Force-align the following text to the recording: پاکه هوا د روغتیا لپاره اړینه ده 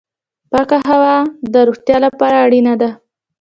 پاکه 0.51 0.77
هوا 0.89 1.15
د 1.53 1.55
روغتیا 1.67 1.97
لپاره 2.05 2.35
اړینه 2.45 2.73
ده 2.81 2.89